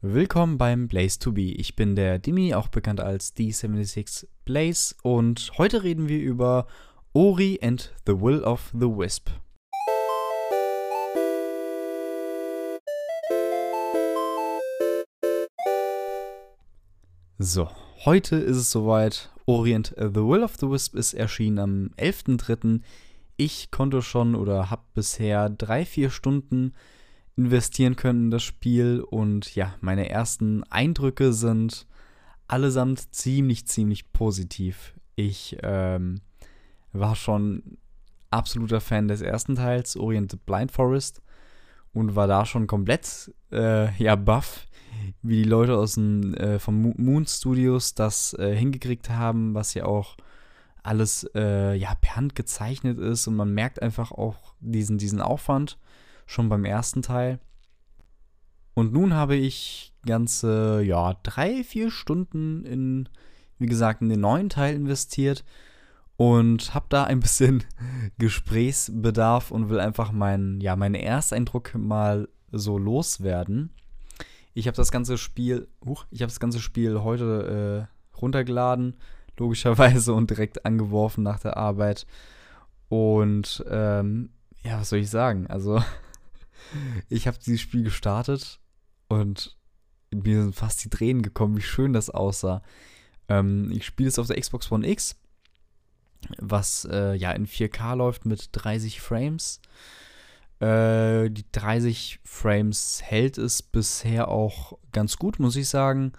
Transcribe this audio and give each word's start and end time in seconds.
Willkommen 0.00 0.58
beim 0.58 0.86
Blaze 0.86 1.18
to 1.18 1.32
Be. 1.32 1.50
Ich 1.54 1.74
bin 1.74 1.96
der 1.96 2.20
Dimi, 2.20 2.54
auch 2.54 2.68
bekannt 2.68 3.00
als 3.00 3.34
D76 3.34 4.28
Blaze, 4.44 4.94
und 5.02 5.50
heute 5.58 5.82
reden 5.82 6.08
wir 6.08 6.20
über 6.20 6.68
Ori 7.14 7.58
and 7.60 7.92
the 8.06 8.12
Will 8.12 8.44
of 8.44 8.70
the 8.72 8.86
Wisp. 8.86 9.30
So, 17.40 17.68
heute 18.04 18.36
ist 18.36 18.56
es 18.56 18.70
soweit. 18.70 19.30
Ori 19.46 19.74
and 19.74 19.92
the 19.98 20.22
Will 20.22 20.44
of 20.44 20.54
the 20.60 20.70
Wisp 20.70 20.94
ist 20.94 21.14
erschienen 21.14 21.58
am 21.58 21.90
11.03. 21.96 22.82
Ich 23.36 23.72
konnte 23.72 24.02
schon 24.02 24.36
oder 24.36 24.70
habe 24.70 24.82
bisher 24.94 25.50
drei, 25.50 25.84
vier 25.84 26.10
Stunden 26.10 26.74
investieren 27.38 27.94
können 27.94 28.24
in 28.24 28.30
das 28.30 28.42
Spiel. 28.42 29.00
Und 29.00 29.54
ja, 29.54 29.74
meine 29.80 30.10
ersten 30.10 30.64
Eindrücke 30.64 31.32
sind 31.32 31.86
allesamt 32.48 33.14
ziemlich, 33.14 33.66
ziemlich 33.66 34.12
positiv. 34.12 34.94
Ich 35.14 35.56
ähm, 35.62 36.20
war 36.92 37.14
schon 37.14 37.78
absoluter 38.30 38.80
Fan 38.80 39.08
des 39.08 39.20
ersten 39.22 39.54
Teils, 39.54 39.96
Oriented 39.96 40.44
Blind 40.44 40.72
Forest, 40.72 41.22
und 41.92 42.16
war 42.16 42.26
da 42.26 42.44
schon 42.44 42.66
komplett 42.66 43.32
äh, 43.52 43.94
ja 44.02 44.16
baff, 44.16 44.66
wie 45.22 45.42
die 45.42 45.48
Leute 45.48 45.76
aus 45.76 45.94
dem, 45.94 46.34
äh, 46.34 46.58
vom 46.58 46.94
Moon 46.96 47.26
Studios 47.26 47.94
das 47.94 48.34
äh, 48.34 48.54
hingekriegt 48.54 49.10
haben, 49.10 49.54
was 49.54 49.74
ja 49.74 49.84
auch 49.84 50.16
alles 50.82 51.28
äh, 51.34 51.74
ja 51.74 51.94
per 52.00 52.16
Hand 52.16 52.34
gezeichnet 52.34 52.98
ist 52.98 53.26
und 53.26 53.36
man 53.36 53.52
merkt 53.54 53.80
einfach 53.80 54.10
auch 54.12 54.54
diesen, 54.60 54.98
diesen 54.98 55.20
Aufwand 55.20 55.78
schon 56.28 56.48
beim 56.48 56.64
ersten 56.64 57.02
Teil. 57.02 57.40
Und 58.74 58.92
nun 58.92 59.14
habe 59.14 59.34
ich 59.34 59.92
ganze, 60.06 60.82
ja, 60.84 61.14
drei, 61.22 61.64
vier 61.64 61.90
Stunden 61.90 62.64
in, 62.64 63.08
wie 63.58 63.66
gesagt, 63.66 64.02
in 64.02 64.08
den 64.08 64.20
neuen 64.20 64.50
Teil 64.50 64.76
investiert 64.76 65.44
und 66.16 66.74
habe 66.74 66.86
da 66.90 67.04
ein 67.04 67.20
bisschen 67.20 67.64
Gesprächsbedarf 68.18 69.50
und 69.50 69.70
will 69.70 69.80
einfach 69.80 70.12
meinen, 70.12 70.60
ja, 70.60 70.76
meinen 70.76 70.94
Ersteindruck 70.94 71.74
mal 71.74 72.28
so 72.52 72.78
loswerden. 72.78 73.70
Ich 74.52 74.66
habe 74.66 74.76
das 74.76 74.92
ganze 74.92 75.18
Spiel, 75.18 75.66
huch, 75.84 76.04
ich 76.10 76.20
habe 76.20 76.30
das 76.30 76.40
ganze 76.40 76.60
Spiel 76.60 77.02
heute 77.02 77.88
äh, 77.90 78.16
runtergeladen, 78.20 78.96
logischerweise, 79.38 80.12
und 80.12 80.28
direkt 80.28 80.66
angeworfen 80.66 81.24
nach 81.24 81.40
der 81.40 81.56
Arbeit. 81.56 82.06
Und 82.88 83.64
ähm, 83.70 84.30
ja, 84.62 84.78
was 84.78 84.90
soll 84.90 84.98
ich 84.98 85.10
sagen? 85.10 85.46
Also 85.46 85.82
ich 87.08 87.26
habe 87.26 87.38
dieses 87.44 87.60
Spiel 87.60 87.84
gestartet 87.84 88.60
und 89.08 89.56
mir 90.10 90.42
sind 90.42 90.54
fast 90.54 90.84
die 90.84 90.90
Tränen 90.90 91.22
gekommen, 91.22 91.56
wie 91.56 91.62
schön 91.62 91.92
das 91.92 92.10
aussah. 92.10 92.62
Ähm, 93.28 93.70
ich 93.70 93.84
spiele 93.84 94.08
es 94.08 94.18
auf 94.18 94.26
der 94.26 94.40
Xbox 94.40 94.70
One 94.72 94.88
X, 94.88 95.16
was 96.38 96.86
äh, 96.90 97.14
ja 97.14 97.32
in 97.32 97.46
4K 97.46 97.94
läuft 97.96 98.26
mit 98.26 98.50
30 98.52 99.00
Frames. 99.00 99.60
Äh, 100.60 101.30
die 101.30 101.44
30 101.52 102.20
Frames 102.24 103.00
hält 103.02 103.38
es 103.38 103.62
bisher 103.62 104.28
auch 104.28 104.78
ganz 104.92 105.16
gut, 105.16 105.38
muss 105.38 105.56
ich 105.56 105.68
sagen. 105.68 106.12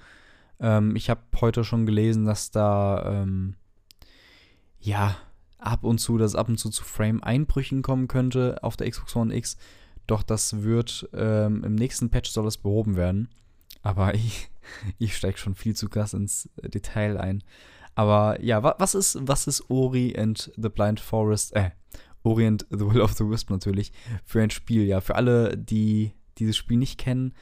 Ähm, 0.60 0.96
ich 0.96 1.10
habe 1.10 1.22
heute 1.42 1.64
schon 1.64 1.86
gelesen, 1.86 2.26
dass 2.26 2.52
da 2.52 3.22
ähm, 3.24 3.56
ja 4.80 5.18
ab 5.58 5.84
und 5.84 5.98
zu, 5.98 6.18
dass 6.18 6.36
ab 6.36 6.48
und 6.48 6.58
zu 6.58 6.70
zu 6.70 6.84
Frame-Einbrüchen 6.84 7.82
kommen 7.82 8.08
könnte 8.08 8.60
auf 8.62 8.78
der 8.78 8.90
Xbox 8.90 9.16
One 9.16 9.36
X. 9.36 9.58
Doch 10.10 10.24
das 10.24 10.64
wird 10.64 11.08
ähm, 11.14 11.64
im 11.64 11.76
nächsten 11.76 12.10
Patch 12.10 12.32
soll 12.32 12.46
das 12.46 12.58
behoben 12.58 12.96
werden. 12.96 13.30
Aber 13.84 14.14
ich, 14.16 14.50
ich 14.98 15.16
steige 15.16 15.38
schon 15.38 15.54
viel 15.54 15.76
zu 15.76 15.88
krass 15.88 16.16
ins 16.16 16.50
Detail 16.64 17.18
ein. 17.18 17.44
Aber 17.94 18.42
ja, 18.42 18.64
wa 18.64 18.76
was 18.80 18.96
ist, 18.96 19.20
was 19.22 19.46
ist 19.46 19.70
Ori 19.70 20.16
and 20.18 20.52
the 20.58 20.70
Blind 20.70 21.00
Forest, 21.00 21.56
äh, 21.56 21.72
Ori 22.24 22.48
and 22.48 22.66
the 22.72 22.80
Will 22.80 23.02
of 23.02 23.14
the 23.14 23.30
Wisp 23.30 23.52
natürlich 23.52 23.92
für 24.26 24.42
ein 24.42 24.50
Spiel? 24.50 24.86
Ja, 24.86 25.00
für 25.00 25.14
alle, 25.14 25.56
die 25.56 26.14
dieses 26.40 26.58
Spiel 26.58 26.78
nicht 26.78 26.98
kennen, 26.98 27.36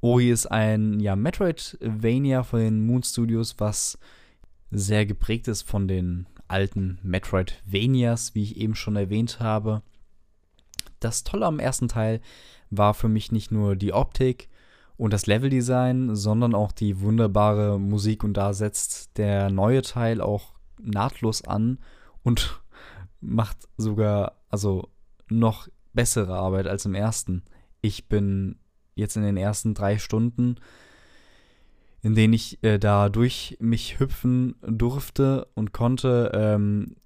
Ori 0.00 0.30
ist 0.30 0.46
ein, 0.46 1.00
ja, 1.00 1.16
Metroidvania 1.16 2.44
von 2.44 2.60
den 2.60 2.86
Moon 2.86 3.02
Studios, 3.02 3.56
was 3.58 3.98
sehr 4.70 5.04
geprägt 5.04 5.48
ist 5.48 5.62
von 5.62 5.86
den 5.86 6.26
alten 6.48 6.98
Metroidvanias, 7.02 8.34
wie 8.34 8.44
ich 8.44 8.56
eben 8.56 8.74
schon 8.74 8.96
erwähnt 8.96 9.40
habe 9.40 9.82
das 11.00 11.24
Tolle 11.24 11.46
am 11.46 11.58
ersten 11.58 11.88
Teil 11.88 12.20
war 12.70 12.94
für 12.94 13.08
mich 13.08 13.32
nicht 13.32 13.50
nur 13.50 13.76
die 13.76 13.92
Optik 13.92 14.48
und 14.96 15.12
das 15.12 15.26
Leveldesign, 15.26 16.14
sondern 16.14 16.54
auch 16.54 16.72
die 16.72 17.00
wunderbare 17.00 17.80
Musik. 17.80 18.22
Und 18.22 18.34
da 18.34 18.52
setzt 18.52 19.16
der 19.18 19.50
neue 19.50 19.82
Teil 19.82 20.20
auch 20.20 20.54
nahtlos 20.78 21.42
an 21.42 21.78
und 22.22 22.62
macht 23.20 23.68
sogar 23.76 24.36
also 24.48 24.90
noch 25.28 25.68
bessere 25.92 26.36
Arbeit 26.36 26.66
als 26.66 26.84
im 26.84 26.94
ersten. 26.94 27.42
Ich 27.80 28.08
bin 28.08 28.56
jetzt 28.94 29.16
in 29.16 29.22
den 29.22 29.36
ersten 29.36 29.74
drei 29.74 29.98
Stunden, 29.98 30.56
in 32.02 32.14
denen 32.14 32.34
ich 32.34 32.62
äh, 32.62 32.78
da 32.78 33.08
durch 33.08 33.56
mich 33.60 34.00
hüpfen 34.00 34.56
durfte 34.62 35.48
und 35.54 35.72
konnte, 35.72 36.30
ähm, 36.34 36.96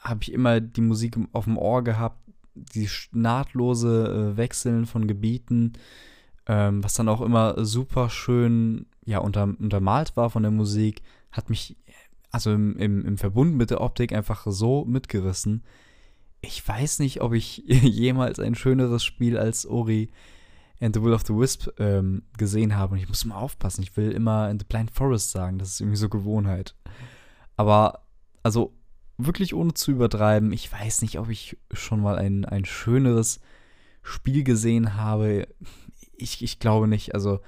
habe 0.00 0.22
ich 0.22 0.32
immer 0.32 0.60
die 0.60 0.80
Musik 0.80 1.18
auf 1.32 1.44
dem 1.44 1.58
Ohr 1.58 1.82
gehabt, 1.84 2.21
die 2.54 2.88
nahtlose 3.12 4.32
äh, 4.32 4.36
Wechseln 4.36 4.86
von 4.86 5.06
Gebieten, 5.06 5.72
ähm, 6.46 6.82
was 6.82 6.94
dann 6.94 7.08
auch 7.08 7.20
immer 7.20 7.64
super 7.64 8.10
schön 8.10 8.86
ja, 9.04 9.18
unter, 9.18 9.44
untermalt 9.44 10.16
war 10.16 10.30
von 10.30 10.42
der 10.42 10.52
Musik, 10.52 11.02
hat 11.30 11.50
mich 11.50 11.76
also 12.30 12.52
im, 12.52 12.76
im, 12.78 13.04
im 13.04 13.18
Verbund 13.18 13.54
mit 13.54 13.70
der 13.70 13.80
Optik 13.80 14.12
einfach 14.12 14.46
so 14.46 14.84
mitgerissen. 14.84 15.62
Ich 16.40 16.66
weiß 16.66 16.98
nicht, 16.98 17.20
ob 17.20 17.34
ich 17.34 17.58
jemals 17.66 18.40
ein 18.40 18.54
schöneres 18.54 19.04
Spiel 19.04 19.38
als 19.38 19.66
Ori 19.66 20.10
and 20.80 20.96
the 20.96 21.02
Will 21.02 21.12
of 21.12 21.24
the 21.26 21.34
Wisp 21.34 21.68
ähm, 21.78 22.22
gesehen 22.36 22.74
habe. 22.74 22.94
Und 22.94 23.00
ich 23.00 23.08
muss 23.08 23.24
mal 23.24 23.36
aufpassen. 23.36 23.82
Ich 23.82 23.96
will 23.96 24.10
immer 24.10 24.50
in 24.50 24.58
the 24.58 24.64
Blind 24.64 24.90
Forest 24.90 25.30
sagen. 25.30 25.58
Das 25.58 25.68
ist 25.68 25.80
irgendwie 25.80 25.96
so 25.96 26.08
Gewohnheit. 26.08 26.74
Aber, 27.56 28.00
also, 28.42 28.72
wirklich 29.18 29.54
ohne 29.54 29.74
zu 29.74 29.90
übertreiben, 29.90 30.52
ich 30.52 30.70
weiß 30.72 31.02
nicht, 31.02 31.18
ob 31.18 31.28
ich 31.28 31.56
schon 31.72 32.00
mal 32.00 32.16
ein, 32.16 32.44
ein 32.44 32.64
schöneres 32.64 33.40
Spiel 34.02 34.44
gesehen 34.44 34.96
habe. 34.96 35.46
Ich, 36.16 36.42
ich 36.42 36.58
glaube 36.58 36.88
nicht. 36.88 37.14
Also, 37.14 37.40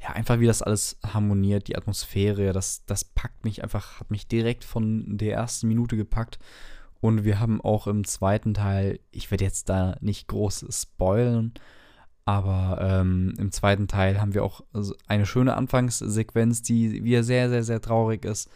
ja, 0.00 0.10
einfach 0.10 0.40
wie 0.40 0.46
das 0.46 0.62
alles 0.62 0.98
harmoniert, 1.04 1.68
die 1.68 1.76
Atmosphäre, 1.76 2.52
das, 2.52 2.84
das 2.86 3.04
packt 3.04 3.44
mich 3.44 3.62
einfach, 3.62 4.00
hat 4.00 4.10
mich 4.10 4.28
direkt 4.28 4.64
von 4.64 5.18
der 5.18 5.34
ersten 5.34 5.68
Minute 5.68 5.96
gepackt. 5.96 6.38
Und 7.00 7.24
wir 7.24 7.38
haben 7.38 7.60
auch 7.60 7.86
im 7.86 8.04
zweiten 8.04 8.54
Teil, 8.54 9.00
ich 9.10 9.30
werde 9.30 9.44
jetzt 9.44 9.68
da 9.68 9.96
nicht 10.00 10.28
groß 10.28 10.66
spoilen, 10.70 11.54
aber 12.26 12.78
ähm, 12.80 13.34
im 13.38 13.52
zweiten 13.52 13.88
Teil 13.88 14.20
haben 14.20 14.34
wir 14.34 14.44
auch 14.44 14.62
eine 15.06 15.26
schöne 15.26 15.56
Anfangssequenz, 15.56 16.62
die 16.62 17.02
wieder 17.02 17.22
sehr, 17.22 17.48
sehr, 17.48 17.62
sehr 17.62 17.80
traurig 17.80 18.24
ist 18.24 18.50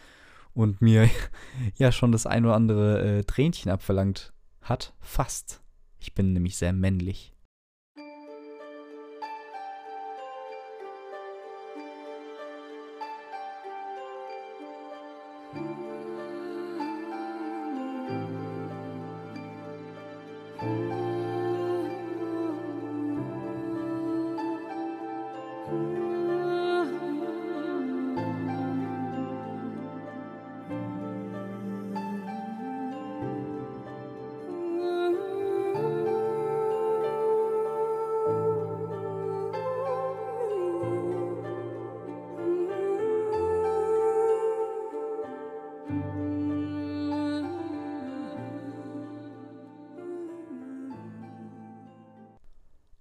und 0.55 0.81
mir 0.81 1.09
ja 1.75 1.91
schon 1.91 2.11
das 2.11 2.25
ein 2.25 2.45
oder 2.45 2.55
andere 2.55 3.19
äh, 3.19 3.23
Tränchen 3.23 3.71
abverlangt 3.71 4.33
hat. 4.61 4.95
Fast. 5.01 5.61
Ich 5.99 6.15
bin 6.15 6.33
nämlich 6.33 6.57
sehr 6.57 6.73
männlich. 6.73 7.34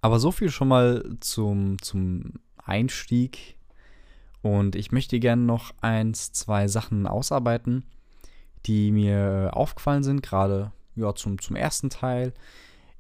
Aber 0.04 0.20
so 0.20 0.32
viel 0.32 0.50
schon 0.50 0.68
mal 0.68 1.02
zum, 1.20 1.80
zum 1.80 2.34
Einstieg. 2.62 3.56
Und 4.42 4.76
ich 4.76 4.92
möchte 4.92 5.18
gerne 5.18 5.40
noch 5.40 5.72
eins, 5.80 6.30
zwei 6.30 6.68
Sachen 6.68 7.06
ausarbeiten, 7.06 7.86
die 8.66 8.90
mir 8.90 9.52
aufgefallen 9.54 10.02
sind, 10.02 10.22
gerade 10.22 10.72
ja, 10.94 11.14
zum, 11.14 11.40
zum 11.40 11.56
ersten 11.56 11.88
Teil. 11.88 12.34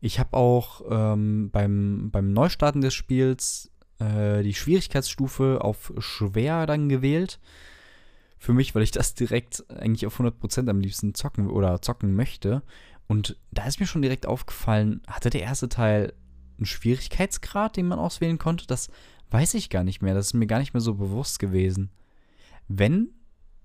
Ich 0.00 0.18
habe 0.18 0.34
auch 0.34 0.80
ähm, 0.88 1.50
beim, 1.52 2.08
beim 2.10 2.32
Neustarten 2.32 2.80
des 2.80 2.94
Spiels, 2.94 3.70
äh, 3.98 4.42
die 4.42 4.54
Schwierigkeitsstufe 4.54 5.58
auf 5.60 5.92
schwer 5.98 6.64
dann 6.64 6.88
gewählt. 6.88 7.38
Für 8.38 8.54
mich, 8.54 8.74
weil 8.74 8.82
ich 8.82 8.92
das 8.92 9.14
direkt 9.14 9.62
eigentlich 9.68 10.06
auf 10.06 10.18
100% 10.18 10.70
am 10.70 10.80
liebsten 10.80 11.14
zocken 11.14 11.50
oder 11.50 11.82
zocken 11.82 12.16
möchte. 12.16 12.62
Und 13.06 13.36
da 13.50 13.66
ist 13.66 13.78
mir 13.78 13.86
schon 13.86 14.00
direkt 14.00 14.24
aufgefallen, 14.24 15.02
hatte 15.06 15.28
der 15.28 15.42
erste 15.42 15.68
Teil 15.68 16.14
einen 16.58 16.66
Schwierigkeitsgrad, 16.66 17.76
den 17.76 17.86
man 17.86 17.98
auswählen 17.98 18.38
konnte? 18.38 18.66
Das 18.66 18.88
weiß 19.30 19.54
ich 19.54 19.70
gar 19.70 19.84
nicht 19.84 20.02
mehr. 20.02 20.14
Das 20.14 20.26
ist 20.26 20.34
mir 20.34 20.46
gar 20.46 20.58
nicht 20.58 20.74
mehr 20.74 20.80
so 20.80 20.94
bewusst 20.94 21.38
gewesen. 21.38 21.90
Wenn, 22.68 23.08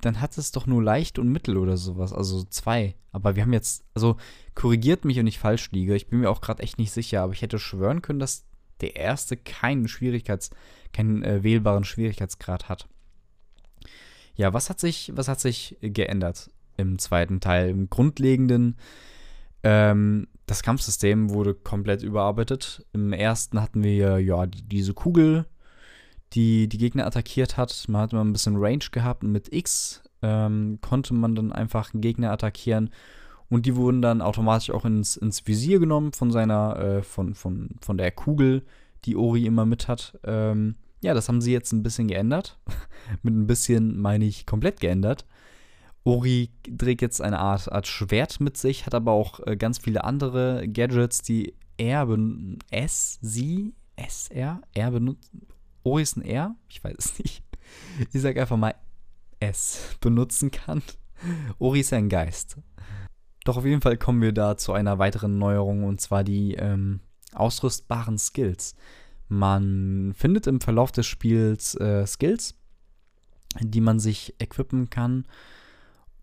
dann 0.02 0.22
hat 0.22 0.38
es 0.38 0.52
doch 0.52 0.66
nur 0.66 0.84
leicht 0.84 1.20
und 1.20 1.30
mittel 1.30 1.58
oder 1.58 1.78
sowas. 1.78 2.14
Also 2.14 2.44
zwei. 2.44 2.96
Aber 3.12 3.36
wir 3.36 3.44
haben 3.44 3.54
jetzt, 3.54 3.84
also 3.94 4.18
korrigiert 4.56 5.06
mich, 5.06 5.18
wenn 5.18 5.28
ich 5.28 5.40
falsch 5.40 5.72
liege. 5.72 5.96
Ich 5.96 6.08
bin 6.08 6.20
mir 6.20 6.30
auch 6.30 6.42
gerade 6.42 6.64
echt 6.64 6.78
nicht 6.78 6.92
sicher, 6.92 7.22
aber 7.22 7.34
ich 7.34 7.42
hätte 7.42 7.60
schwören 7.60 8.02
können, 8.02 8.20
dass 8.20 8.46
der 8.82 8.96
erste 8.96 9.36
keinen 9.38 9.88
Schwierigkeits, 9.88 10.52
keinen 10.94 11.24
äh, 11.24 11.44
wählbaren 11.44 11.84
Schwierigkeitsgrad 11.84 12.70
hat. 12.70 12.88
Ja, 14.36 14.54
was 14.54 14.70
hat 14.70 14.80
sich, 14.80 15.12
was 15.16 15.28
hat 15.28 15.40
sich 15.40 15.78
geändert 15.82 16.50
im 16.78 16.98
zweiten 16.98 17.42
Teil? 17.42 17.70
Im 17.70 17.90
grundlegenden, 17.90 18.78
ähm, 19.64 20.28
das 20.50 20.64
Kampfsystem 20.64 21.30
wurde 21.30 21.54
komplett 21.54 22.02
überarbeitet. 22.02 22.84
Im 22.92 23.14
ersten 23.14 23.62
hatten 23.62 23.84
wir 23.84 24.20
ja 24.20 24.48
diese 24.48 24.96
Kugel, 24.96 25.46
die 26.34 26.68
die 26.68 26.80
Gegner 26.80 27.06
attackiert 27.06 27.56
hat. 27.56 27.86
Man 27.88 28.02
hat 28.02 28.14
immer 28.14 28.24
ein 28.24 28.34
bisschen 28.34 28.56
Range 28.58 28.86
gehabt 28.92 29.24
und 29.24 29.32
mit 29.32 29.54
X 29.54 30.02
ähm, 30.24 30.80
konnte 30.82 31.14
man 31.14 31.36
dann 31.36 31.52
einfach 31.52 31.92
Gegner 31.94 32.32
attackieren 32.32 32.90
und 33.50 33.68
die 33.68 33.76
wurden 33.76 34.02
dann 34.02 34.22
automatisch 34.22 34.72
auch 34.72 34.86
ins, 34.86 35.18
ins 35.18 35.46
Visier 35.46 35.80
genommen 35.80 36.14
von 36.14 36.32
seiner, 36.32 36.80
äh, 36.80 37.04
von, 37.04 37.36
von, 37.36 37.76
von 37.82 37.98
der 37.98 38.12
Kugel, 38.12 38.64
die 39.06 39.16
Ori 39.16 39.46
immer 39.46 39.68
mit 39.68 39.88
hat. 39.88 40.18
Ähm, 40.24 40.76
ja, 41.02 41.14
das 41.14 41.30
haben 41.30 41.42
sie 41.42 41.54
jetzt 41.54 41.72
ein 41.74 41.84
bisschen 41.84 42.08
geändert. 42.08 42.58
mit 43.22 43.36
ein 43.36 43.48
bisschen 43.48 44.00
meine 44.00 44.26
ich 44.26 44.48
komplett 44.48 44.80
geändert. 44.80 45.26
Ori 46.04 46.50
trägt 46.78 47.02
jetzt 47.02 47.22
eine 47.22 47.40
Art, 47.40 47.72
Art 47.72 47.88
Schwert 47.88 48.40
mit 48.40 48.58
sich, 48.58 48.86
hat 48.86 48.96
aber 48.96 49.12
auch 49.12 49.40
äh, 49.46 49.56
ganz 49.58 49.78
viele 49.78 50.04
andere 50.04 50.68
Gadgets, 50.68 51.22
die 51.22 51.54
er 51.78 52.08
S, 52.72 53.20
sie, 53.22 53.74
S, 53.96 54.30
R, 54.30 54.62
er 54.74 54.92
benutzt. 54.92 55.32
Ori 55.84 56.02
ist 56.02 56.18
ein 56.18 56.24
R? 56.24 56.56
Ich 56.68 56.84
weiß 56.84 56.96
es 56.98 57.20
nicht. 57.20 57.44
Ich 58.12 58.22
sag 58.22 58.38
einfach 58.38 58.58
mal 58.58 58.76
S 59.40 59.96
benutzen 60.02 60.52
kann. 60.52 60.82
Ori 61.60 61.82
ist 61.82 61.94
ein 61.94 62.10
Geist. 62.10 62.58
Doch 63.46 63.58
auf 63.58 63.66
jeden 63.66 63.82
Fall 63.82 63.98
kommen 63.98 64.22
wir 64.22 64.32
da 64.32 64.58
zu 64.58 64.74
einer 64.74 65.00
weiteren 65.00 65.38
Neuerung 65.38 65.84
und 65.84 66.02
zwar 66.02 66.24
die 66.24 66.56
ähm, 66.56 67.00
ausrüstbaren 67.34 68.18
Skills. 68.18 68.76
Man 69.28 70.14
findet 70.16 70.48
im 70.48 70.60
Verlauf 70.60 70.92
des 70.92 71.06
Spiels 71.06 71.76
äh, 71.76 72.06
Skills, 72.06 72.56
die 73.60 73.82
man 73.82 74.00
sich 74.00 74.36
equippen 74.40 74.90
kann. 74.90 75.26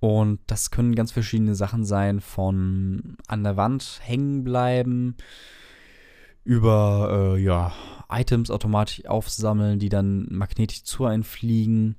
Und 0.06 0.38
das 0.47 0.70
können 0.70 0.94
ganz 0.94 1.11
verschiedene 1.11 1.56
Sachen 1.56 1.85
sein, 1.85 2.20
von 2.20 3.17
an 3.26 3.43
der 3.43 3.56
Wand 3.56 3.99
hängen 4.05 4.44
bleiben, 4.44 5.17
über 6.44 7.35
äh, 7.35 7.43
ja, 7.43 7.73
Items 8.08 8.53
automatisch 8.53 9.05
aufsammeln, 9.06 9.81
die 9.81 9.88
dann 9.88 10.29
magnetisch 10.31 10.85
zu 10.85 11.06
einfliegen 11.06 11.97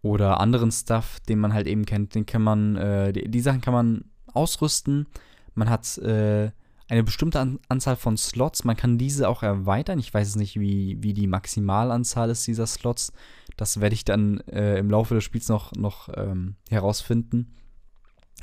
oder 0.00 0.38
anderen 0.38 0.70
Stuff, 0.70 1.18
den 1.28 1.40
man 1.40 1.52
halt 1.52 1.66
eben 1.66 1.86
kennt. 1.86 2.14
Den 2.14 2.24
kann 2.24 2.42
man, 2.42 2.76
äh, 2.76 3.12
die, 3.12 3.28
die, 3.28 3.40
Sachen 3.40 3.62
kann 3.62 3.74
man 3.74 4.04
ausrüsten. 4.32 5.08
Man 5.56 5.68
hat 5.68 5.98
äh, 5.98 6.52
eine 6.88 7.02
bestimmte 7.02 7.40
An 7.40 7.58
Anzahl 7.68 7.96
von 7.96 8.16
Slots. 8.16 8.62
Man 8.62 8.76
kann 8.76 8.96
diese 8.96 9.28
auch 9.28 9.42
erweitern. 9.42 9.98
Ich 9.98 10.14
weiß 10.14 10.36
nicht, 10.36 10.60
wie, 10.60 10.98
wie 11.02 11.14
die 11.14 11.26
Maximalanzahl 11.26 12.30
ist 12.30 12.46
dieser 12.46 12.68
Slots. 12.68 13.12
Das 13.58 13.80
werde 13.80 13.94
ich 13.94 14.04
dann 14.04 14.38
äh, 14.46 14.78
im 14.78 14.88
Laufe 14.88 15.14
des 15.14 15.24
Spiels 15.24 15.48
noch, 15.48 15.72
noch 15.72 16.08
ähm, 16.16 16.54
herausfinden. 16.70 17.52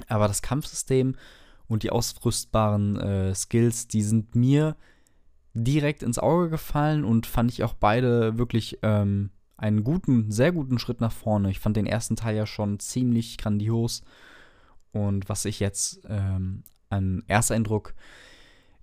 Aber 0.07 0.27
das 0.27 0.41
Kampfsystem 0.41 1.15
und 1.67 1.83
die 1.83 1.89
ausrüstbaren 1.89 2.99
äh, 2.99 3.33
Skills, 3.33 3.87
die 3.87 4.03
sind 4.03 4.35
mir 4.35 4.75
direkt 5.53 6.03
ins 6.03 6.19
Auge 6.19 6.49
gefallen 6.49 7.05
und 7.05 7.25
fand 7.27 7.49
ich 7.49 7.63
auch 7.63 7.73
beide 7.73 8.37
wirklich 8.37 8.79
ähm, 8.83 9.31
einen 9.55 9.85
guten, 9.85 10.31
sehr 10.31 10.51
guten 10.51 10.79
Schritt 10.79 10.99
nach 10.99 11.13
vorne. 11.13 11.49
Ich 11.49 11.61
fand 11.61 11.77
den 11.77 11.87
ersten 11.87 12.17
Teil 12.17 12.35
ja 12.35 12.45
schon 12.45 12.79
ziemlich 12.79 13.37
grandios 13.37 14.03
und 14.91 15.29
was 15.29 15.45
ich 15.45 15.61
jetzt 15.61 16.01
ähm, 16.09 16.63
an 16.89 17.23
Ersteindruck 17.27 17.95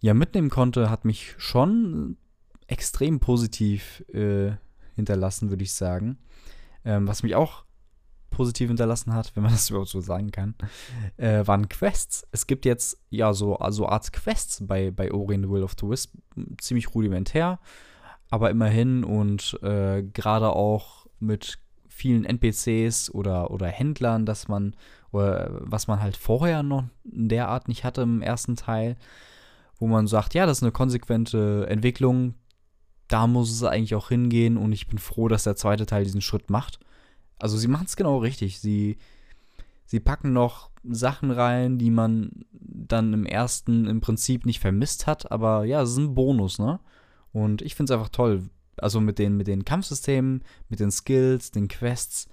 ja 0.00 0.14
mitnehmen 0.14 0.48
konnte, 0.48 0.88
hat 0.88 1.04
mich 1.04 1.34
schon 1.36 2.16
extrem 2.68 3.20
positiv 3.20 4.02
äh, 4.14 4.52
hinterlassen, 4.94 5.50
würde 5.50 5.64
ich 5.64 5.72
sagen. 5.72 6.18
Ähm, 6.84 7.06
was 7.06 7.22
mich 7.22 7.34
auch 7.34 7.64
positiv 8.30 8.68
hinterlassen 8.68 9.14
hat, 9.14 9.36
wenn 9.36 9.44
man 9.44 9.52
das 9.52 9.70
überhaupt 9.70 9.90
so 9.90 10.00
sagen 10.00 10.32
kann, 10.32 10.54
äh, 11.16 11.46
waren 11.46 11.68
Quests. 11.68 12.26
Es 12.32 12.46
gibt 12.46 12.64
jetzt 12.64 12.98
ja 13.10 13.32
so 13.32 13.56
also 13.56 13.88
Art 13.88 14.12
Quests 14.12 14.66
bei, 14.66 14.90
bei 14.90 15.12
Ori 15.12 15.36
and 15.36 15.44
the 15.44 15.50
Will 15.50 15.62
of 15.62 15.76
the 15.78 15.88
Wisp, 15.88 16.14
ziemlich 16.58 16.94
rudimentär, 16.94 17.60
aber 18.30 18.50
immerhin 18.50 19.04
und 19.04 19.58
äh, 19.62 20.02
gerade 20.02 20.50
auch 20.50 21.06
mit 21.20 21.58
vielen 21.86 22.24
NPCs 22.24 23.10
oder, 23.10 23.50
oder 23.50 23.66
Händlern, 23.66 24.26
dass 24.26 24.48
man 24.48 24.74
oder 25.12 25.50
was 25.60 25.86
man 25.86 26.00
halt 26.00 26.16
vorher 26.16 26.62
noch 26.62 26.84
in 27.04 27.28
der 27.28 27.48
Art 27.48 27.68
nicht 27.68 27.84
hatte 27.84 28.00
im 28.00 28.22
ersten 28.22 28.56
Teil, 28.56 28.96
wo 29.78 29.86
man 29.86 30.06
sagt, 30.06 30.32
ja, 30.32 30.46
das 30.46 30.58
ist 30.58 30.62
eine 30.62 30.72
konsequente 30.72 31.66
Entwicklung, 31.68 32.34
da 33.12 33.26
muss 33.26 33.50
es 33.50 33.62
eigentlich 33.62 33.94
auch 33.94 34.08
hingehen 34.08 34.56
und 34.56 34.72
ich 34.72 34.86
bin 34.86 34.98
froh, 34.98 35.28
dass 35.28 35.44
der 35.44 35.56
zweite 35.56 35.84
Teil 35.84 36.04
diesen 36.04 36.22
Schritt 36.22 36.48
macht. 36.48 36.80
Also 37.38 37.56
sie 37.58 37.68
machen 37.68 37.86
es 37.86 37.96
genau 37.96 38.18
richtig. 38.18 38.60
Sie, 38.60 38.96
sie 39.84 40.00
packen 40.00 40.32
noch 40.32 40.70
Sachen 40.84 41.30
rein, 41.30 41.78
die 41.78 41.90
man 41.90 42.44
dann 42.52 43.12
im 43.12 43.26
ersten 43.26 43.86
im 43.86 44.00
Prinzip 44.00 44.46
nicht 44.46 44.60
vermisst 44.60 45.06
hat, 45.06 45.30
aber 45.30 45.64
ja, 45.64 45.82
es 45.82 45.90
ist 45.90 45.98
ein 45.98 46.14
Bonus, 46.14 46.58
ne? 46.58 46.80
Und 47.32 47.62
ich 47.62 47.74
finde 47.74 47.92
es 47.92 47.98
einfach 47.98 48.10
toll. 48.10 48.48
Also 48.76 49.00
mit 49.00 49.18
den, 49.18 49.36
mit 49.36 49.46
den 49.46 49.64
Kampfsystemen, 49.64 50.42
mit 50.68 50.80
den 50.80 50.90
Skills, 50.90 51.50
den 51.50 51.68
Quests, 51.68 52.28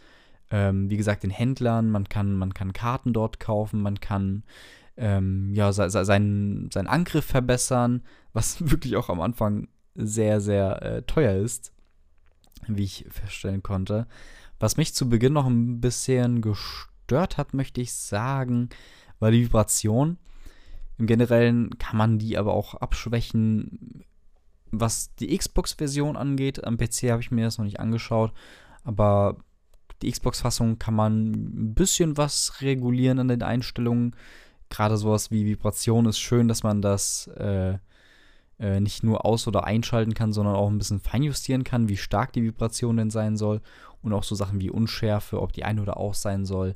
ähm, 0.52 0.90
wie 0.90 0.98
gesagt, 0.98 1.24
den 1.24 1.30
Händlern, 1.30 1.90
man 1.90 2.08
kann, 2.08 2.34
man 2.34 2.54
kann 2.54 2.74
Karten 2.74 3.14
dort 3.14 3.40
kaufen, 3.40 3.82
man 3.82 4.00
kann 4.00 4.44
ähm, 4.98 5.54
ja, 5.54 5.72
se 5.72 5.90
seinen, 5.90 6.72
seinen 6.72 6.88
Angriff 6.88 7.26
verbessern, 7.26 8.02
was 8.34 8.58
wirklich 8.72 8.96
auch 8.96 9.10
am 9.10 9.22
Anfang 9.22 9.68
sehr, 9.96 10.42
sehr 10.42 10.82
äh, 10.82 11.02
teuer 11.04 11.36
ist, 11.36 11.74
wie 12.68 12.84
ich 12.84 13.06
feststellen 13.10 13.64
konnte. 13.64 14.08
Was 14.60 14.78
mich 14.78 14.94
zu 14.94 15.10
Beginn 15.10 15.34
noch 15.34 15.46
ein 15.46 15.80
bisschen 15.80 16.42
gestört 16.42 17.38
hat, 17.38 17.54
möchte 17.54 17.82
ich 17.82 17.94
sagen, 17.94 18.70
war 19.20 19.32
die 19.32 19.44
Vibration. 19.44 20.18
Im 20.98 21.08
Generellen 21.08 21.78
kann 21.78 21.98
man 21.98 22.20
die 22.20 22.38
aber 22.38 22.54
auch 22.54 22.76
abschwächen, 22.76 24.04
was 24.72 25.16
die 25.16 25.36
Xbox-Version 25.36 26.18
angeht. 26.18 26.64
Am 26.66 26.78
PC 26.78 27.10
habe 27.10 27.22
ich 27.22 27.32
mir 27.32 27.46
das 27.46 27.58
noch 27.58 27.66
nicht 27.66 27.80
angeschaut, 27.80 28.34
aber 28.84 29.38
die 30.02 30.12
Xbox-Fassung 30.12 30.78
kann 30.80 30.94
man 30.94 31.32
ein 31.32 31.74
bisschen 31.74 32.18
was 32.18 32.62
regulieren 32.62 33.20
an 33.20 33.28
den 33.28 33.44
Einstellungen. 33.44 34.16
Gerade 34.70 34.98
sowas 34.98 35.32
wie 35.32 35.46
Vibration 35.46 36.06
ist 36.06 36.20
schön, 36.20 36.48
dass 36.48 36.64
man 36.64 36.82
das 36.82 37.28
äh, 37.28 37.80
äh, 38.60 38.80
nicht 38.80 39.04
nur 39.04 39.26
aus- 39.26 39.48
oder 39.48 39.64
einschalten 39.64 40.14
kann, 40.14 40.34
sondern 40.34 40.56
auch 40.56 40.70
ein 40.70 40.78
bisschen 40.78 41.00
feinjustieren 41.00 41.64
kann, 41.64 41.90
wie 41.90 41.98
stark 41.98 42.34
die 42.34 42.44
Vibration 42.44 42.98
denn 42.98 43.10
sein 43.10 43.38
soll. 43.38 43.62
Und 44.02 44.14
auch 44.14 44.24
so 44.24 44.36
Sachen 44.36 44.62
wie 44.62 44.70
Unschärfe, 44.70 45.42
ob 45.42 45.54
die 45.54 45.64
ein- 45.64 45.80
oder 45.80 45.98
aus 45.98 46.22
sein 46.22 46.46
soll. 46.46 46.76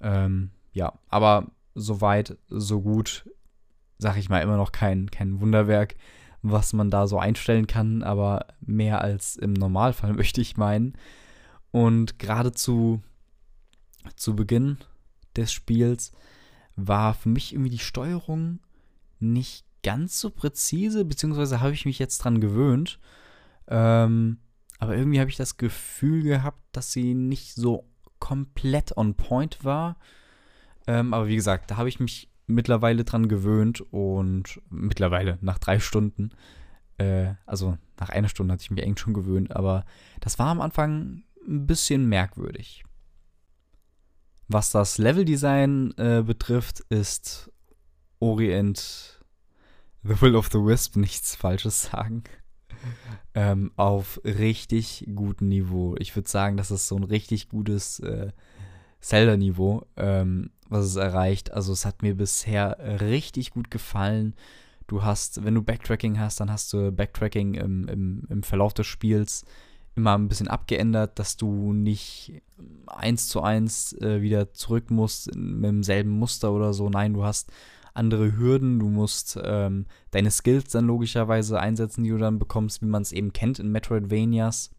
Ähm, 0.00 0.50
ja, 0.72 0.92
aber 1.08 1.46
soweit, 1.74 2.36
so 2.48 2.80
gut, 2.80 3.28
sag 3.98 4.16
ich 4.16 4.28
mal, 4.28 4.40
immer 4.40 4.56
noch 4.56 4.72
kein, 4.72 5.10
kein 5.10 5.40
Wunderwerk, 5.40 5.96
was 6.42 6.72
man 6.72 6.90
da 6.90 7.06
so 7.06 7.18
einstellen 7.18 7.66
kann, 7.66 8.02
aber 8.02 8.46
mehr 8.60 9.00
als 9.02 9.36
im 9.36 9.52
Normalfall 9.52 10.12
möchte 10.14 10.40
ich 10.40 10.56
meinen. 10.56 10.94
Und 11.70 12.18
gerade 12.18 12.52
zu, 12.52 13.02
zu 14.16 14.34
Beginn 14.34 14.78
des 15.36 15.52
Spiels 15.52 16.12
war 16.76 17.14
für 17.14 17.28
mich 17.28 17.52
irgendwie 17.52 17.70
die 17.70 17.78
Steuerung 17.78 18.60
nicht 19.18 19.67
ganz 19.88 20.20
so 20.20 20.28
präzise, 20.28 21.06
beziehungsweise 21.06 21.62
habe 21.62 21.72
ich 21.72 21.86
mich 21.86 21.98
jetzt 21.98 22.18
dran 22.18 22.42
gewöhnt. 22.42 22.98
Ähm, 23.68 24.36
aber 24.78 24.94
irgendwie 24.94 25.18
habe 25.18 25.30
ich 25.30 25.36
das 25.36 25.56
Gefühl 25.56 26.24
gehabt, 26.24 26.60
dass 26.72 26.92
sie 26.92 27.14
nicht 27.14 27.54
so 27.54 27.88
komplett 28.18 28.98
on 28.98 29.14
point 29.14 29.64
war. 29.64 29.96
Ähm, 30.86 31.14
aber 31.14 31.28
wie 31.28 31.36
gesagt, 31.36 31.70
da 31.70 31.78
habe 31.78 31.88
ich 31.88 32.00
mich 32.00 32.30
mittlerweile 32.46 33.04
dran 33.04 33.30
gewöhnt 33.30 33.80
und 33.90 34.60
mittlerweile 34.68 35.38
nach 35.40 35.58
drei 35.58 35.80
Stunden, 35.80 36.32
äh, 36.98 37.32
also 37.46 37.78
nach 37.98 38.10
einer 38.10 38.28
Stunde 38.28 38.52
hatte 38.52 38.64
ich 38.64 38.70
mich 38.70 38.84
eigentlich 38.84 39.00
schon 39.00 39.14
gewöhnt, 39.14 39.56
aber 39.56 39.86
das 40.20 40.38
war 40.38 40.48
am 40.48 40.60
Anfang 40.60 41.22
ein 41.48 41.66
bisschen 41.66 42.06
merkwürdig. 42.10 42.84
Was 44.48 44.70
das 44.70 44.98
Leveldesign 44.98 45.94
äh, 45.96 46.22
betrifft, 46.22 46.80
ist 46.90 47.50
Orient 48.18 49.17
The 50.04 50.20
Will 50.20 50.36
of 50.36 50.48
the 50.52 50.58
Wisp 50.58 50.96
nichts 50.96 51.34
Falsches 51.34 51.82
sagen. 51.82 52.24
ähm, 53.34 53.72
auf 53.76 54.20
richtig 54.24 55.08
gutem 55.14 55.48
Niveau. 55.48 55.96
Ich 55.98 56.14
würde 56.14 56.28
sagen, 56.28 56.56
das 56.56 56.70
ist 56.70 56.88
so 56.88 56.96
ein 56.96 57.04
richtig 57.04 57.48
gutes 57.48 58.00
äh, 58.00 58.32
Zelda-Niveau, 59.00 59.86
ähm, 59.96 60.50
was 60.68 60.84
es 60.86 60.96
erreicht. 60.96 61.52
Also 61.52 61.72
es 61.72 61.84
hat 61.84 62.02
mir 62.02 62.16
bisher 62.16 63.00
richtig 63.00 63.50
gut 63.50 63.70
gefallen. 63.70 64.34
Du 64.86 65.02
hast, 65.02 65.44
wenn 65.44 65.54
du 65.54 65.62
Backtracking 65.62 66.18
hast, 66.18 66.40
dann 66.40 66.50
hast 66.50 66.72
du 66.72 66.90
Backtracking 66.90 67.54
im, 67.54 67.88
im, 67.88 68.22
im 68.28 68.42
Verlauf 68.42 68.74
des 68.74 68.86
Spiels 68.86 69.44
immer 69.94 70.16
ein 70.16 70.28
bisschen 70.28 70.48
abgeändert, 70.48 71.18
dass 71.18 71.36
du 71.36 71.72
nicht 71.72 72.42
eins 72.86 73.28
zu 73.28 73.42
eins 73.42 73.92
äh, 73.94 74.22
wieder 74.22 74.52
zurück 74.52 74.90
musst 74.90 75.34
mit 75.34 75.64
demselben 75.64 76.10
Muster 76.10 76.52
oder 76.52 76.72
so. 76.72 76.88
Nein, 76.88 77.14
du 77.14 77.24
hast 77.24 77.52
andere 77.98 78.36
Hürden, 78.36 78.78
du 78.78 78.88
musst 78.88 79.38
ähm, 79.42 79.86
deine 80.10 80.30
Skills 80.30 80.70
dann 80.70 80.86
logischerweise 80.86 81.60
einsetzen, 81.60 82.04
die 82.04 82.10
du 82.10 82.18
dann 82.18 82.38
bekommst, 82.38 82.80
wie 82.80 82.86
man 82.86 83.02
es 83.02 83.12
eben 83.12 83.32
kennt 83.32 83.58
in 83.58 83.70
Metroidvanias. 83.70 84.70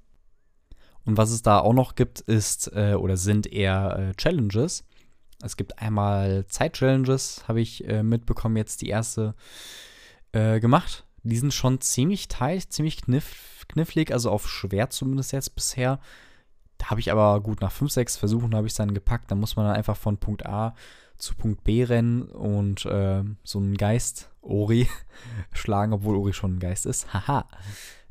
Und 1.05 1.17
was 1.17 1.31
es 1.31 1.41
da 1.41 1.59
auch 1.59 1.73
noch 1.73 1.95
gibt, 1.95 2.21
ist 2.21 2.71
äh, 2.73 2.95
oder 2.95 3.17
sind 3.17 3.47
eher 3.47 3.97
äh, 4.11 4.15
Challenges. 4.15 4.83
Es 5.41 5.55
gibt 5.55 5.79
einmal 5.79 6.45
Zeit-Challenges, 6.47 7.47
habe 7.47 7.61
ich 7.61 7.88
äh, 7.88 8.03
mitbekommen, 8.03 8.57
jetzt 8.57 8.81
die 8.81 8.89
erste 8.89 9.35
äh, 10.31 10.59
gemacht. 10.59 11.05
Die 11.23 11.38
sind 11.38 11.53
schon 11.53 11.81
ziemlich 11.81 12.27
tight, 12.27 12.71
ziemlich 12.71 13.01
kniff, 13.01 13.65
knifflig, 13.67 14.11
also 14.11 14.31
auf 14.31 14.49
schwer 14.49 14.89
zumindest 14.89 15.31
jetzt 15.31 15.55
bisher. 15.55 15.99
Da 16.79 16.89
habe 16.89 17.01
ich 17.01 17.12
aber 17.12 17.39
gut 17.41 17.62
nach 17.62 17.71
5, 17.71 17.91
6 17.91 18.17
Versuchen 18.17 18.55
habe 18.55 18.65
ich 18.65 18.71
es 18.71 18.77
dann 18.77 18.93
gepackt. 18.93 19.29
Da 19.29 19.36
muss 19.36 19.55
man 19.55 19.67
dann 19.67 19.75
einfach 19.75 19.98
von 19.98 20.17
Punkt 20.17 20.45
A 20.48 20.74
zu 21.17 21.36
Punkt 21.36 21.63
B 21.65 21.83
rennen 21.83 22.24
und 22.24 22.86
äh, 22.86 23.24
so 23.43 23.59
einen 23.59 23.75
Geist, 23.75 24.31
Ori, 24.41 24.88
schlagen, 25.53 25.93
obwohl 25.93 26.15
Ori 26.15 26.33
schon 26.33 26.55
ein 26.55 26.59
Geist 26.59 26.86
ist. 26.86 27.13
Haha. 27.13 27.45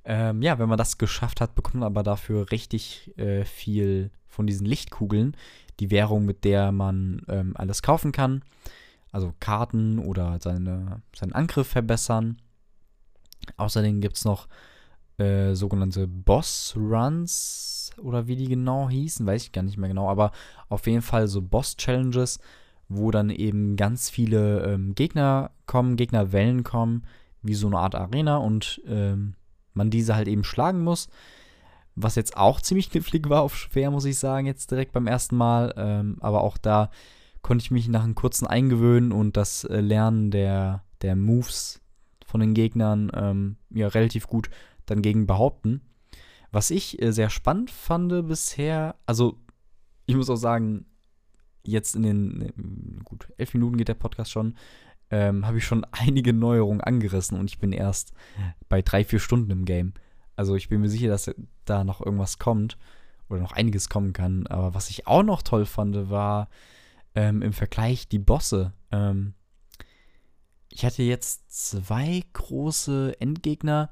ähm, 0.04 0.42
ja, 0.42 0.58
wenn 0.58 0.68
man 0.68 0.78
das 0.78 0.98
geschafft 0.98 1.40
hat, 1.40 1.54
bekommt 1.54 1.76
man 1.76 1.84
aber 1.84 2.02
dafür 2.02 2.50
richtig 2.52 3.18
äh, 3.18 3.44
viel 3.44 4.10
von 4.26 4.46
diesen 4.46 4.66
Lichtkugeln. 4.66 5.34
Die 5.80 5.90
Währung, 5.90 6.26
mit 6.26 6.44
der 6.44 6.70
man 6.70 7.22
ähm, 7.28 7.54
alles 7.56 7.82
kaufen 7.82 8.12
kann. 8.12 8.42
Also 9.10 9.32
Karten 9.40 9.98
oder 9.98 10.38
seine, 10.42 11.00
seinen 11.16 11.32
Angriff 11.32 11.68
verbessern. 11.68 12.36
Außerdem 13.56 14.02
gibt 14.02 14.16
es 14.16 14.26
noch 14.26 14.48
äh, 15.16 15.54
sogenannte 15.54 16.06
Boss-Runs 16.06 17.87
oder 17.98 18.26
wie 18.26 18.36
die 18.36 18.48
genau 18.48 18.88
hießen, 18.88 19.26
weiß 19.26 19.42
ich 19.44 19.52
gar 19.52 19.62
nicht 19.62 19.78
mehr 19.78 19.88
genau, 19.88 20.08
aber 20.08 20.32
auf 20.68 20.86
jeden 20.86 21.02
Fall 21.02 21.28
so 21.28 21.42
Boss-Challenges, 21.42 22.38
wo 22.88 23.10
dann 23.10 23.30
eben 23.30 23.76
ganz 23.76 24.10
viele 24.10 24.64
ähm, 24.64 24.94
Gegner 24.94 25.50
kommen, 25.66 25.96
Gegnerwellen 25.96 26.64
kommen, 26.64 27.04
wie 27.42 27.54
so 27.54 27.66
eine 27.66 27.78
Art 27.78 27.94
Arena 27.94 28.38
und 28.38 28.80
ähm, 28.86 29.34
man 29.74 29.90
diese 29.90 30.14
halt 30.14 30.28
eben 30.28 30.44
schlagen 30.44 30.82
muss. 30.82 31.08
Was 31.94 32.14
jetzt 32.14 32.36
auch 32.36 32.60
ziemlich 32.62 32.90
knifflig 32.90 33.28
war 33.28 33.42
auf 33.42 33.56
schwer, 33.56 33.90
muss 33.90 34.04
ich 34.04 34.18
sagen, 34.18 34.46
jetzt 34.46 34.70
direkt 34.70 34.92
beim 34.92 35.06
ersten 35.06 35.36
Mal. 35.36 35.74
Ähm, 35.76 36.16
aber 36.20 36.42
auch 36.42 36.58
da 36.58 36.90
konnte 37.42 37.62
ich 37.62 37.70
mich 37.70 37.88
nach 37.88 38.04
einem 38.04 38.14
kurzen 38.14 38.46
Eingewöhnen 38.46 39.12
und 39.12 39.36
das 39.36 39.64
äh, 39.64 39.80
Lernen 39.80 40.30
der, 40.30 40.82
der 41.02 41.16
Moves 41.16 41.80
von 42.26 42.40
den 42.40 42.54
Gegnern 42.54 43.10
ähm, 43.14 43.56
ja 43.70 43.88
relativ 43.88 44.26
gut 44.26 44.50
dann 44.86 45.02
gegen 45.02 45.26
behaupten. 45.26 45.80
Was 46.50 46.70
ich 46.70 47.00
äh, 47.02 47.12
sehr 47.12 47.30
spannend 47.30 47.70
fand 47.70 48.26
bisher, 48.26 48.96
also 49.06 49.38
ich 50.06 50.16
muss 50.16 50.30
auch 50.30 50.36
sagen, 50.36 50.86
jetzt 51.62 51.94
in 51.94 52.02
den, 52.02 52.40
äh, 52.42 52.52
gut, 53.04 53.28
elf 53.36 53.54
Minuten 53.54 53.76
geht 53.76 53.88
der 53.88 53.94
Podcast 53.94 54.30
schon, 54.30 54.56
ähm, 55.10 55.46
habe 55.46 55.58
ich 55.58 55.64
schon 55.64 55.86
einige 55.90 56.32
Neuerungen 56.32 56.80
angerissen 56.80 57.38
und 57.38 57.50
ich 57.50 57.58
bin 57.58 57.72
erst 57.72 58.12
bei 58.68 58.82
drei, 58.82 59.04
vier 59.04 59.20
Stunden 59.20 59.50
im 59.50 59.64
Game. 59.64 59.92
Also 60.36 60.54
ich 60.54 60.68
bin 60.68 60.80
mir 60.80 60.88
sicher, 60.88 61.08
dass 61.08 61.34
da 61.64 61.84
noch 61.84 62.00
irgendwas 62.00 62.38
kommt 62.38 62.78
oder 63.28 63.40
noch 63.40 63.52
einiges 63.52 63.88
kommen 63.88 64.12
kann. 64.12 64.46
Aber 64.46 64.74
was 64.74 64.90
ich 64.90 65.06
auch 65.06 65.22
noch 65.22 65.42
toll 65.42 65.66
fand, 65.66 66.10
war 66.10 66.48
ähm, 67.14 67.42
im 67.42 67.52
Vergleich 67.52 68.08
die 68.08 68.20
Bosse. 68.20 68.72
Ähm, 68.92 69.34
ich 70.70 70.84
hatte 70.84 71.02
jetzt 71.02 71.50
zwei 71.50 72.22
große 72.32 73.20
Endgegner 73.20 73.90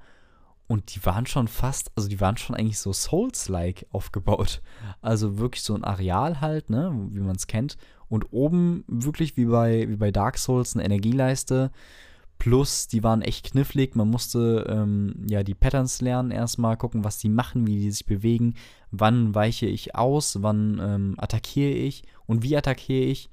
und 0.68 0.94
die 0.94 1.04
waren 1.04 1.26
schon 1.26 1.48
fast, 1.48 1.92
also 1.94 2.08
die 2.08 2.20
waren 2.20 2.36
schon 2.36 2.56
eigentlich 2.56 2.78
so 2.78 2.92
Souls-like 2.92 3.86
aufgebaut. 3.90 4.62
Also 5.00 5.38
wirklich 5.38 5.62
so 5.62 5.74
ein 5.74 5.84
Areal 5.84 6.40
halt, 6.40 6.70
ne, 6.70 6.92
wie 7.10 7.20
man 7.20 7.36
es 7.36 7.46
kennt. 7.46 7.76
Und 8.08 8.32
oben 8.32 8.84
wirklich 8.88 9.36
wie 9.36 9.46
bei, 9.46 9.88
wie 9.88 9.96
bei 9.96 10.10
Dark 10.10 10.38
Souls 10.38 10.74
eine 10.74 10.84
Energieleiste. 10.84 11.70
Plus, 12.38 12.88
die 12.88 13.02
waren 13.02 13.22
echt 13.22 13.52
knifflig. 13.52 13.94
Man 13.94 14.10
musste 14.10 14.66
ähm, 14.68 15.24
ja 15.28 15.42
die 15.42 15.54
Patterns 15.54 16.00
lernen, 16.00 16.30
erstmal 16.30 16.76
gucken, 16.76 17.04
was 17.04 17.18
die 17.18 17.28
machen, 17.30 17.66
wie 17.66 17.78
die 17.78 17.90
sich 17.90 18.06
bewegen. 18.06 18.54
Wann 18.90 19.34
weiche 19.34 19.66
ich 19.66 19.94
aus, 19.94 20.42
wann 20.42 20.80
ähm, 20.82 21.14
attackiere 21.16 21.72
ich 21.72 22.02
und 22.26 22.42
wie 22.42 22.56
attackiere 22.56 23.04
ich. 23.04 23.30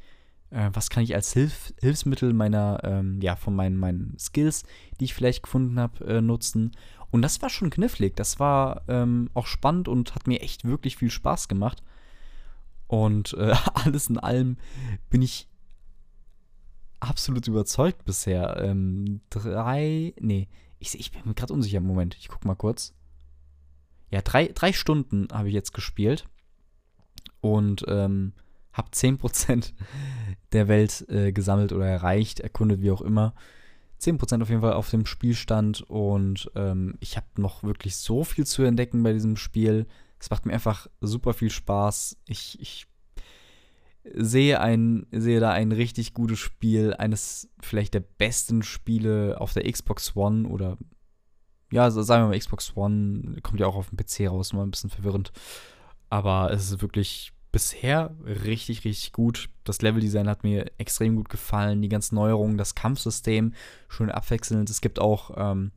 Äh, 0.51 0.69
was 0.71 0.89
kann 0.89 1.03
ich 1.03 1.15
als 1.15 1.33
Hilf 1.33 1.73
Hilfsmittel 1.81 2.31
meiner, 2.31 2.79
ähm, 2.83 3.19
ja, 3.21 3.35
von 3.35 3.55
meinen, 3.55 3.77
meinen 3.77 4.15
Skills, 4.19 4.63
die 4.99 5.05
ich 5.05 5.13
vielleicht 5.13 5.43
gefunden 5.43 5.79
habe, 5.79 6.05
äh, 6.05 6.21
nutzen. 6.21 6.71
Und 7.13 7.21
das 7.21 7.43
war 7.43 7.49
schon 7.51 7.69
knifflig. 7.69 8.15
Das 8.15 8.39
war 8.39 8.81
ähm, 8.87 9.29
auch 9.35 9.45
spannend 9.45 9.87
und 9.87 10.15
hat 10.15 10.25
mir 10.25 10.41
echt 10.41 10.65
wirklich 10.65 10.97
viel 10.97 11.11
Spaß 11.11 11.47
gemacht. 11.47 11.83
Und 12.87 13.35
äh, 13.35 13.53
alles 13.75 14.07
in 14.07 14.17
allem 14.17 14.57
bin 15.11 15.21
ich 15.21 15.47
absolut 16.99 17.47
überzeugt 17.47 18.03
bisher. 18.03 18.57
Ähm, 18.57 19.21
drei, 19.29 20.15
nee, 20.19 20.47
ich, 20.79 20.99
ich 20.99 21.11
bin 21.11 21.35
gerade 21.35 21.53
unsicher. 21.53 21.81
Moment, 21.81 22.17
ich 22.19 22.29
guck 22.29 22.45
mal 22.45 22.55
kurz. 22.55 22.95
Ja, 24.09 24.23
drei, 24.23 24.47
drei 24.47 24.73
Stunden 24.73 25.27
habe 25.31 25.49
ich 25.49 25.53
jetzt 25.53 25.75
gespielt 25.75 26.27
und 27.41 27.85
ähm, 27.89 28.33
habe 28.71 28.89
10% 28.89 29.73
der 30.51 30.67
Welt 30.67 31.07
äh, 31.09 31.31
gesammelt 31.31 31.73
oder 31.73 31.85
erreicht, 31.85 32.39
erkundet, 32.39 32.81
wie 32.81 32.89
auch 32.89 33.01
immer. 33.01 33.35
10% 34.03 34.41
auf 34.41 34.49
jeden 34.49 34.61
Fall 34.61 34.73
auf 34.73 34.89
dem 34.89 35.05
Spielstand 35.05 35.81
und 35.81 36.51
ähm, 36.55 36.95
ich 36.99 37.15
habe 37.17 37.27
noch 37.37 37.63
wirklich 37.63 37.95
so 37.95 38.23
viel 38.23 38.45
zu 38.45 38.63
entdecken 38.63 39.03
bei 39.03 39.13
diesem 39.13 39.37
Spiel. 39.37 39.87
Es 40.19 40.29
macht 40.29 40.45
mir 40.45 40.53
einfach 40.53 40.87
super 41.01 41.33
viel 41.33 41.49
Spaß. 41.49 42.17
Ich, 42.27 42.59
ich 42.61 42.87
sehe, 44.13 44.59
ein, 44.59 45.05
sehe 45.11 45.39
da 45.39 45.51
ein 45.51 45.71
richtig 45.71 46.13
gutes 46.13 46.39
Spiel, 46.39 46.93
eines 46.93 47.49
vielleicht 47.61 47.93
der 47.93 48.01
besten 48.01 48.63
Spiele 48.63 49.39
auf 49.39 49.53
der 49.53 49.69
Xbox 49.71 50.15
One 50.15 50.47
oder 50.47 50.77
ja, 51.71 51.89
sagen 51.89 52.25
wir 52.25 52.29
mal 52.29 52.39
Xbox 52.39 52.75
One, 52.75 53.39
kommt 53.41 53.59
ja 53.59 53.65
auch 53.65 53.75
auf 53.75 53.89
dem 53.89 53.97
PC 53.97 54.29
raus, 54.29 54.53
mal 54.53 54.63
ein 54.63 54.71
bisschen 54.71 54.91
verwirrend. 54.91 55.31
Aber 56.09 56.51
es 56.51 56.69
ist 56.69 56.81
wirklich 56.83 57.33
bisher 57.53 58.13
richtig, 58.25 58.83
richtig 58.83 59.13
gut. 59.13 59.47
Das 59.63 59.81
Leveldesign 59.81 60.27
hat 60.27 60.43
mir 60.43 60.69
extrem 60.77 61.15
gut 61.15 61.29
gefallen. 61.29 61.81
Die 61.81 61.87
ganzen 61.87 62.15
Neuerungen, 62.15 62.57
das 62.57 62.75
Kampfsystem, 62.75 63.53
schön 63.87 64.11
abwechselnd. 64.11 64.69
Es 64.69 64.81
gibt 64.81 64.99
auch 64.99 65.31
ähm, 65.37 65.71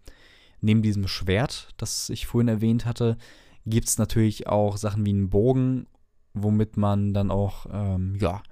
neben 0.61 0.83
diesem 0.83 1.07
Schwert, 1.07 1.69
das 1.77 2.09
ich 2.09 2.27
vorhin 2.27 2.49
erwähnt 2.49 2.87
hatte, 2.87 3.19
gibt 3.67 3.89
es 3.89 3.99
natürlich 3.99 4.47
auch 4.49 4.79
Sachen 4.79 5.05
wie 5.05 5.11
einen 5.11 5.29
Bogen, 5.29 5.87
womit 6.35 6.77
man 6.77 7.13
dann 7.13 7.31
auch, 7.31 7.67
ähm, 7.71 8.17
ja, 8.21 8.43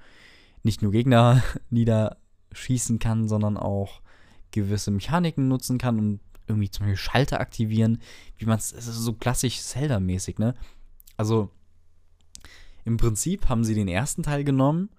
nicht 0.62 0.82
nur 0.82 0.92
Gegner 0.92 1.42
niederschießen 1.70 2.98
kann, 2.98 3.26
sondern 3.26 3.56
auch 3.56 4.02
gewisse 4.50 4.90
Mechaniken 4.90 5.48
nutzen 5.48 5.78
kann 5.78 5.98
und 5.98 6.20
irgendwie 6.46 6.70
zum 6.70 6.84
Beispiel 6.84 6.96
Schalter 6.98 7.40
aktivieren, 7.40 8.02
wie 8.36 8.44
man 8.44 8.58
es, 8.58 8.68
so 8.68 9.14
klassisch 9.14 9.60
Zelda-mäßig, 9.62 10.38
ne? 10.38 10.54
Also, 11.16 11.50
im 12.84 12.96
Prinzip 12.96 13.48
haben 13.48 13.64
sie 13.64 13.74
den 13.74 13.88
ersten 13.88 14.22
Teil 14.22 14.44
genommen, 14.44 14.90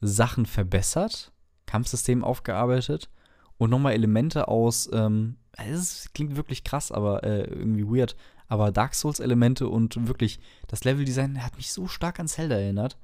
Sachen 0.00 0.46
verbessert, 0.46 1.32
Kampfsystem 1.66 2.22
aufgearbeitet 2.24 3.10
und 3.58 3.70
nochmal 3.70 3.94
Elemente 3.94 4.48
aus, 4.48 4.88
ähm, 4.92 5.36
es 5.56 6.12
klingt 6.14 6.36
wirklich 6.36 6.64
krass, 6.64 6.90
aber 6.92 7.24
äh, 7.24 7.44
irgendwie 7.44 7.86
weird, 7.86 8.16
aber 8.48 8.72
Dark 8.72 8.94
Souls-Elemente 8.94 9.68
und 9.68 10.08
wirklich 10.08 10.40
das 10.68 10.84
Leveldesign 10.84 11.42
hat 11.42 11.56
mich 11.56 11.72
so 11.72 11.86
stark 11.86 12.20
an 12.20 12.28
Zelda 12.28 12.56
erinnert. 12.56 12.98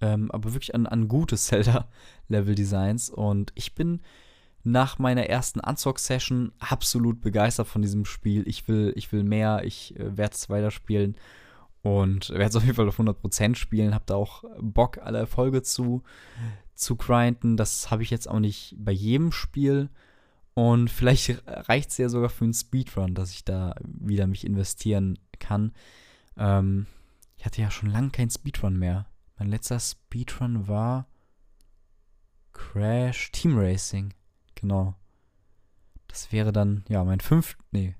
Ähm, 0.00 0.30
aber 0.32 0.52
wirklich 0.52 0.74
an, 0.74 0.86
an 0.86 1.08
gute 1.08 1.36
Zelda-Level-Designs. 1.38 3.10
Und 3.10 3.52
ich 3.54 3.74
bin 3.74 4.00
nach 4.64 4.98
meiner 4.98 5.26
ersten 5.26 5.60
Unzock-Session 5.60 6.52
absolut 6.58 7.20
begeistert 7.20 7.68
von 7.68 7.82
diesem 7.82 8.04
Spiel. 8.04 8.46
Ich 8.48 8.66
will, 8.68 8.92
ich 8.96 9.12
will 9.12 9.22
mehr, 9.22 9.62
ich 9.64 9.98
äh, 9.98 10.16
werde 10.16 10.34
es 10.34 10.50
weiterspielen. 10.50 11.16
Und 11.82 12.30
werde 12.30 12.44
es 12.44 12.56
auf 12.56 12.64
jeden 12.64 12.76
Fall 12.76 12.88
auf 12.88 13.00
100% 13.00 13.56
spielen. 13.56 13.94
Hab 13.94 14.06
da 14.06 14.14
auch 14.14 14.44
Bock, 14.60 14.98
alle 14.98 15.18
Erfolge 15.18 15.62
zu, 15.62 16.02
zu 16.74 16.96
grinden. 16.96 17.56
Das 17.56 17.90
habe 17.90 18.02
ich 18.02 18.10
jetzt 18.10 18.28
auch 18.28 18.38
nicht 18.38 18.76
bei 18.78 18.92
jedem 18.92 19.32
Spiel. 19.32 19.90
Und 20.54 20.90
vielleicht 20.90 21.42
reicht 21.46 21.90
es 21.90 21.98
ja 21.98 22.08
sogar 22.08 22.28
für 22.28 22.44
einen 22.44 22.54
Speedrun, 22.54 23.14
dass 23.14 23.32
ich 23.32 23.44
da 23.44 23.74
wieder 23.82 24.26
mich 24.26 24.46
investieren 24.46 25.18
kann. 25.38 25.72
Ähm, 26.36 26.86
ich 27.36 27.44
hatte 27.44 27.62
ja 27.62 27.70
schon 27.70 27.90
lange 27.90 28.10
keinen 28.10 28.30
Speedrun 28.30 28.78
mehr. 28.78 29.06
Mein 29.38 29.48
letzter 29.48 29.80
Speedrun 29.80 30.68
war 30.68 31.08
Crash 32.52 33.32
Team 33.32 33.58
Racing. 33.58 34.14
Genau. 34.54 34.94
Das 36.06 36.30
wäre 36.30 36.52
dann, 36.52 36.84
ja, 36.88 37.02
mein 37.02 37.20
fünf. 37.20 37.56
Nee. 37.70 37.96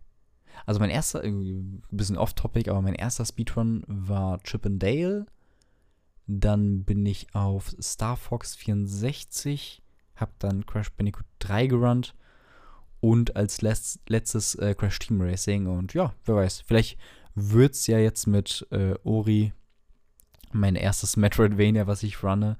Also 0.67 0.81
mein 0.81 0.91
erster, 0.91 1.23
ein 1.23 1.83
bisschen 1.91 2.19
off-topic, 2.19 2.71
aber 2.71 2.83
mein 2.83 2.95
erster 2.95 3.25
Speedrun 3.25 3.85
war 3.87 4.43
Chip 4.43 4.67
and 4.67 4.83
Dale. 4.83 5.27
Dann 6.27 6.85
bin 6.85 7.05
ich 7.05 7.35
auf 7.35 7.75
Star 7.81 8.17
Fox 8.17 8.55
64, 8.57 9.83
hab 10.17 10.39
dann 10.39 10.67
Crash 10.67 10.91
Bandicoot 10.93 11.27
3 11.41 11.67
gerannt 11.67 12.15
und 13.01 13.35
als 13.35 13.61
letzt, 13.63 14.01
letztes 14.09 14.55
äh, 14.55 14.75
Crash 14.77 15.01
Team 15.01 15.21
Racing. 15.21 15.67
Und 15.67 15.95
ja, 15.95 16.15
wer 16.25 16.37
weiß, 16.37 16.61
vielleicht 16.61 16.99
wird 17.35 17.75
es 17.75 17.87
ja 17.87 17.99
jetzt 17.99 18.27
mit 18.27 18.67
äh, 18.71 18.95
Ori 19.03 19.53
mein 20.53 20.77
erstes 20.77 21.17
Metroidvania, 21.17 21.87
was 21.87 22.03
ich 22.03 22.23
runne. 22.23 22.57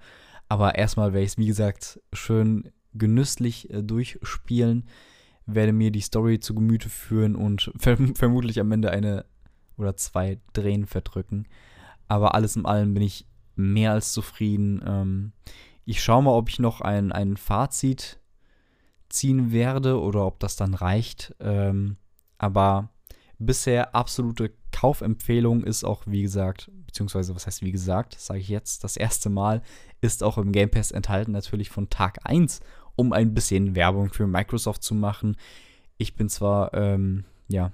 Aber 0.49 0.75
erstmal 0.75 1.13
werde 1.13 1.25
ich 1.25 1.33
es, 1.33 1.39
wie 1.39 1.47
gesagt, 1.47 2.01
schön 2.13 2.73
genüsslich 2.95 3.71
äh, 3.71 3.83
durchspielen, 3.83 4.89
werde 5.55 5.73
mir 5.73 5.91
die 5.91 6.01
Story 6.01 6.41
zu 6.41 6.55
Gemüte 6.55 6.89
führen 6.89 7.37
und 7.37 7.73
verm 7.77 8.15
vermutlich 8.17 8.61
am 8.61 8.73
Ende 8.73 8.91
eine 8.91 9.25
oder 9.77 9.97
zwei 9.97 10.39
Drehen 10.53 10.87
verdrücken. 10.87 11.47
Aber 12.09 12.35
alles 12.35 12.57
in 12.57 12.67
allem 12.67 12.95
bin 12.95 13.03
ich 13.03 13.27
mehr 13.57 13.93
als 13.93 14.13
zufrieden. 14.13 14.83
Ähm, 14.87 15.33
ich 15.85 16.03
schaue 16.03 16.23
mal, 16.23 16.33
ob 16.33 16.49
ich 16.49 16.59
noch 16.59 16.81
ein, 16.81 17.13
ein 17.13 17.37
Fazit 17.37 18.21
ziehen 19.09 19.53
werde 19.53 20.01
oder 20.01 20.27
ob 20.27 20.41
das 20.41 20.57
dann 20.57 20.75
reicht. 20.75 21.35
Ähm, 21.41 21.97
aber 22.39 22.91
bisher 23.39 23.95
absolute 23.95 24.53
Kaufempfehlung 24.73 25.65
ist 25.65 25.85
auch, 25.85 26.03
wie 26.07 26.23
gesagt, 26.23 26.71
beziehungsweise 26.87 27.35
was 27.35 27.47
heißt 27.47 27.63
wie 27.63 27.73
gesagt, 27.73 28.19
sage 28.19 28.41
ich 28.41 28.49
jetzt 28.49 28.85
das 28.85 28.97
erste 28.97 29.31
Mal, 29.31 29.63
ist 30.01 30.23
auch 30.23 30.39
im 30.39 30.53
Game 30.53 30.71
Pass 30.71 30.91
enthalten, 30.91 31.33
natürlich 31.33 31.71
von 31.71 31.91
Tag 31.91 32.19
1, 32.25 32.61
um 32.97 33.13
ein 33.13 33.35
bisschen 33.35 33.75
Werbung 33.75 34.13
für 34.13 34.27
Microsoft 34.27 34.83
zu 34.83 34.95
machen. 34.95 35.37
Ich 35.99 36.15
bin 36.15 36.29
zwar, 36.29 36.75
ähm, 36.75 37.25
ja, 37.49 37.73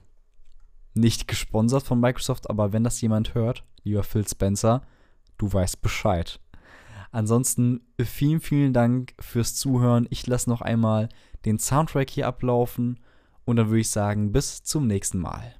nicht 0.94 1.28
gesponsert 1.28 1.82
von 1.82 2.00
Microsoft, 2.00 2.50
aber 2.50 2.72
wenn 2.72 2.84
das 2.84 3.00
jemand 3.00 3.34
hört, 3.34 3.64
lieber 3.84 4.02
Phil 4.02 4.26
Spencer, 4.26 4.82
du 5.36 5.52
weißt 5.52 5.80
Bescheid. 5.80 6.40
Ansonsten 7.10 7.80
vielen, 8.00 8.40
vielen 8.40 8.72
Dank 8.72 9.14
fürs 9.18 9.54
Zuhören. 9.54 10.06
Ich 10.10 10.26
lasse 10.26 10.50
noch 10.50 10.60
einmal 10.60 11.08
den 11.44 11.58
Soundtrack 11.58 12.10
hier 12.10 12.26
ablaufen 12.26 13.00
und 13.44 13.56
dann 13.56 13.68
würde 13.68 13.80
ich 13.80 13.90
sagen, 13.90 14.32
bis 14.32 14.62
zum 14.62 14.86
nächsten 14.86 15.18
Mal. 15.18 15.54